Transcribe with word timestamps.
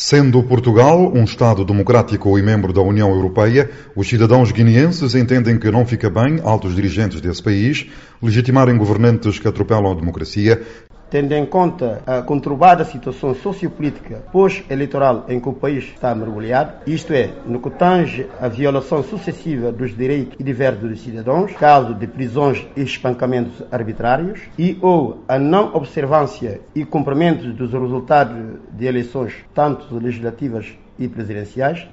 Sendo 0.00 0.40
Portugal 0.44 1.12
um 1.12 1.24
Estado 1.24 1.64
democrático 1.64 2.38
e 2.38 2.42
membro 2.42 2.72
da 2.72 2.80
União 2.80 3.10
Europeia, 3.10 3.68
os 3.96 4.08
cidadãos 4.08 4.52
guineenses 4.52 5.16
entendem 5.16 5.58
que 5.58 5.72
não 5.72 5.84
fica 5.84 6.08
bem 6.08 6.38
altos 6.44 6.76
dirigentes 6.76 7.20
desse 7.20 7.42
país 7.42 7.84
legitimarem 8.22 8.78
governantes 8.78 9.40
que 9.40 9.48
atropelam 9.48 9.90
a 9.90 9.96
democracia, 9.96 10.62
tendo 11.10 11.32
em 11.32 11.46
conta 11.46 12.02
a 12.06 12.22
conturbada 12.22 12.84
situação 12.84 13.34
sociopolítica 13.34 14.22
pós-eleitoral 14.32 15.24
em 15.28 15.40
que 15.40 15.48
o 15.48 15.52
país 15.52 15.84
está 15.84 16.14
mergulhado, 16.14 16.74
isto 16.86 17.12
é, 17.12 17.30
no 17.46 17.60
que 17.60 17.70
tange 17.70 18.26
à 18.40 18.48
violação 18.48 19.02
sucessiva 19.02 19.72
dos 19.72 19.96
direitos 19.96 20.36
e 20.38 20.42
deveres 20.42 20.78
dos 20.78 21.00
cidadãos, 21.00 21.52
caso 21.52 21.94
de 21.94 22.06
prisões 22.06 22.66
e 22.76 22.82
espancamentos 22.82 23.62
arbitrários, 23.70 24.40
e 24.58 24.78
ou 24.82 25.24
a 25.26 25.38
não 25.38 25.74
observância 25.74 26.60
e 26.74 26.84
cumprimento 26.84 27.52
dos 27.52 27.72
resultados 27.72 28.36
de 28.72 28.86
eleições, 28.86 29.34
tanto 29.54 29.96
legislativas 29.96 30.66
e 30.98 31.08
presidenciais, 31.08 31.86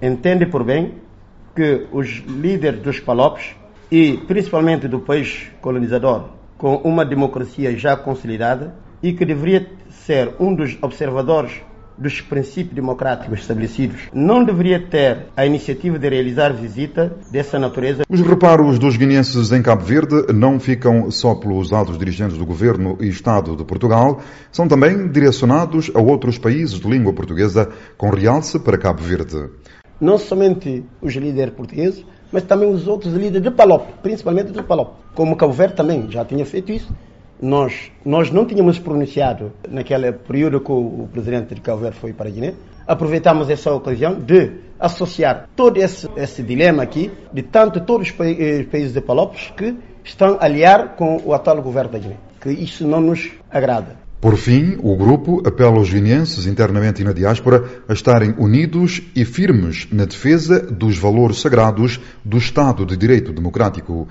entende 0.00 0.46
por 0.46 0.64
bem 0.64 0.94
que 1.54 1.86
os 1.92 2.22
líderes 2.26 2.80
dos 2.80 3.00
palopes 3.00 3.54
e 3.90 4.16
principalmente 4.26 4.88
do 4.88 5.00
país 5.00 5.50
colonizador 5.60 6.41
com 6.62 6.76
uma 6.76 7.04
democracia 7.04 7.76
já 7.76 7.96
consolidada 7.96 8.72
e 9.02 9.12
que 9.12 9.24
deveria 9.24 9.68
ser 9.90 10.32
um 10.38 10.54
dos 10.54 10.78
observadores 10.80 11.60
dos 11.98 12.20
princípios 12.20 12.72
democráticos 12.72 13.40
estabelecidos, 13.40 14.02
não 14.14 14.44
deveria 14.44 14.78
ter 14.78 15.26
a 15.36 15.44
iniciativa 15.44 15.98
de 15.98 16.08
realizar 16.08 16.52
visita 16.52 17.16
dessa 17.32 17.58
natureza. 17.58 18.04
Os 18.08 18.20
reparos 18.20 18.78
dos 18.78 18.96
guineenses 18.96 19.50
em 19.50 19.60
Cabo 19.60 19.82
Verde 19.82 20.32
não 20.32 20.60
ficam 20.60 21.10
só 21.10 21.34
pelos 21.34 21.72
altos 21.72 21.98
dirigentes 21.98 22.38
do 22.38 22.46
governo 22.46 22.96
e 23.00 23.08
Estado 23.08 23.56
de 23.56 23.64
Portugal, 23.64 24.20
são 24.52 24.68
também 24.68 25.08
direcionados 25.08 25.90
a 25.92 26.00
outros 26.00 26.38
países 26.38 26.78
de 26.78 26.88
língua 26.88 27.12
portuguesa, 27.12 27.68
com 27.98 28.08
realce 28.08 28.60
para 28.60 28.78
Cabo 28.78 29.02
Verde. 29.02 29.50
Não 30.02 30.18
somente 30.18 30.84
os 31.00 31.14
líderes 31.14 31.54
portugueses, 31.54 32.04
mas 32.32 32.42
também 32.42 32.68
os 32.68 32.88
outros 32.88 33.14
líderes 33.14 33.40
de 33.40 33.52
Palop, 33.52 33.86
principalmente 34.02 34.50
de 34.50 34.60
Palop. 34.60 34.94
Como 35.14 35.36
Cabo 35.36 35.52
Verde 35.52 35.76
também 35.76 36.10
já 36.10 36.24
tinha 36.24 36.44
feito 36.44 36.72
isso. 36.72 36.92
Nós, 37.40 37.92
nós 38.04 38.28
não 38.32 38.44
tínhamos 38.44 38.80
pronunciado 38.80 39.52
naquele 39.68 40.10
período 40.10 40.58
que 40.58 40.72
o 40.72 41.08
presidente 41.12 41.54
de 41.54 41.60
Cabo 41.60 41.82
Verde 41.82 41.98
foi 42.00 42.12
para 42.12 42.28
a 42.28 42.32
Guiné. 42.32 42.54
Aproveitamos 42.84 43.48
essa 43.48 43.72
ocasião 43.72 44.18
de 44.18 44.50
associar 44.76 45.48
todo 45.54 45.76
esse, 45.76 46.10
esse 46.16 46.42
dilema 46.42 46.82
aqui, 46.82 47.12
de 47.32 47.42
tanto 47.42 47.80
todos 47.80 48.08
os 48.10 48.20
eh, 48.26 48.64
países 48.64 48.92
de 48.92 49.00
Palopes 49.00 49.52
que 49.56 49.76
estão 50.02 50.36
a 50.40 50.46
aliar 50.46 50.96
com 50.96 51.22
o 51.24 51.32
atual 51.32 51.62
governo 51.62 51.92
da 51.92 51.98
Guiné. 52.00 52.16
Que 52.40 52.50
isso 52.50 52.84
não 52.84 53.00
nos 53.00 53.30
agrada. 53.48 54.01
Por 54.22 54.36
fim, 54.36 54.78
o 54.84 54.94
grupo 54.94 55.42
apela 55.44 55.78
aos 55.78 55.92
guineenses 55.92 56.46
internamente 56.46 57.02
e 57.02 57.04
na 57.04 57.12
diáspora 57.12 57.64
a 57.88 57.92
estarem 57.92 58.32
unidos 58.38 59.02
e 59.16 59.24
firmes 59.24 59.88
na 59.90 60.04
defesa 60.04 60.60
dos 60.60 60.96
valores 60.96 61.40
sagrados 61.40 61.98
do 62.24 62.38
Estado 62.38 62.86
de 62.86 62.96
Direito 62.96 63.32
Democrático. 63.32 64.06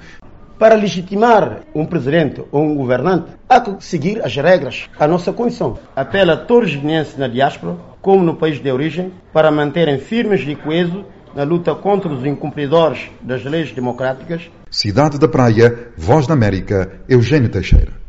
Para 0.60 0.76
legitimar 0.76 1.62
um 1.74 1.86
presidente 1.86 2.44
ou 2.52 2.62
um 2.62 2.76
governante, 2.76 3.32
há 3.48 3.62
que 3.62 3.74
seguir 3.80 4.22
as 4.22 4.36
regras, 4.36 4.90
a 5.00 5.08
nossa 5.08 5.32
Constituição. 5.32 5.80
Apela 5.96 6.34
a 6.34 6.38
todos 6.38 6.72
os 6.72 6.76
guineenses 6.76 7.18
na 7.18 7.30
diáspora, 7.30 7.78
como 8.02 8.22
no 8.22 8.36
país 8.36 8.62
de 8.62 8.70
origem, 8.70 9.14
para 9.32 9.50
manterem 9.50 9.98
firmes 9.98 10.46
e 10.46 10.56
coesos 10.58 11.06
na 11.34 11.44
luta 11.44 11.74
contra 11.74 12.12
os 12.12 12.26
incumpridores 12.26 13.10
das 13.22 13.46
leis 13.46 13.72
democráticas. 13.72 14.42
Cidade 14.70 15.18
da 15.18 15.30
Praia, 15.30 15.88
Voz 15.96 16.28
da 16.28 16.34
América, 16.34 17.00
Eugênio 17.08 17.48
Teixeira. 17.48 18.01